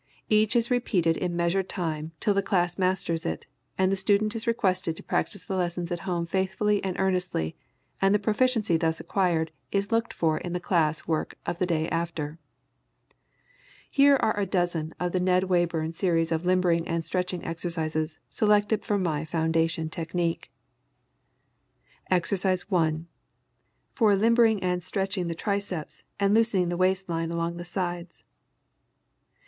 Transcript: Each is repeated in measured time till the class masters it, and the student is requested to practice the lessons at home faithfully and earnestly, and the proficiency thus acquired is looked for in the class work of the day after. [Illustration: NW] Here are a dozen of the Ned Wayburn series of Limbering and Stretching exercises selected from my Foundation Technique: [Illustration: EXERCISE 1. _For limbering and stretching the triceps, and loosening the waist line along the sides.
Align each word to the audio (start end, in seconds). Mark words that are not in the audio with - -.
Each 0.29 0.55
is 0.55 0.71
repeated 0.71 1.15
in 1.15 1.35
measured 1.35 1.69
time 1.69 2.11
till 2.19 2.33
the 2.33 2.41
class 2.41 2.79
masters 2.79 3.23
it, 3.23 3.45
and 3.77 3.91
the 3.91 3.95
student 3.95 4.35
is 4.35 4.47
requested 4.47 4.97
to 4.97 5.03
practice 5.03 5.43
the 5.43 5.55
lessons 5.55 5.91
at 5.91 5.99
home 6.09 6.25
faithfully 6.25 6.83
and 6.83 6.95
earnestly, 6.97 7.55
and 8.01 8.11
the 8.11 8.17
proficiency 8.17 8.77
thus 8.77 8.99
acquired 8.99 9.51
is 9.71 9.91
looked 9.91 10.11
for 10.11 10.39
in 10.39 10.53
the 10.53 10.59
class 10.59 11.05
work 11.07 11.35
of 11.45 11.59
the 11.59 11.67
day 11.67 11.87
after. 11.89 12.39
[Illustration: 12.63 13.11
NW] 13.11 13.85
Here 13.91 14.15
are 14.15 14.39
a 14.39 14.47
dozen 14.47 14.95
of 14.99 15.11
the 15.11 15.19
Ned 15.19 15.43
Wayburn 15.43 15.93
series 15.93 16.31
of 16.31 16.47
Limbering 16.47 16.87
and 16.87 17.05
Stretching 17.05 17.45
exercises 17.45 18.17
selected 18.27 18.83
from 18.83 19.03
my 19.03 19.23
Foundation 19.23 19.87
Technique: 19.87 20.49
[Illustration: 22.09 22.17
EXERCISE 22.17 22.71
1. 22.71 23.07
_For 23.95 24.19
limbering 24.19 24.63
and 24.63 24.81
stretching 24.81 25.27
the 25.27 25.35
triceps, 25.35 26.01
and 26.19 26.33
loosening 26.33 26.69
the 26.69 26.75
waist 26.77 27.07
line 27.07 27.29
along 27.29 27.57
the 27.57 27.63
sides. 27.65 28.23